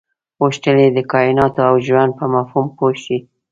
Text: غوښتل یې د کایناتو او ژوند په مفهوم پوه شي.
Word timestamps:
غوښتل 0.39 0.77
یې 0.83 0.89
د 0.97 0.99
کایناتو 1.11 1.61
او 1.69 1.75
ژوند 1.87 2.11
په 2.19 2.25
مفهوم 2.35 2.67
پوه 2.77 2.93
شي. 3.03 3.17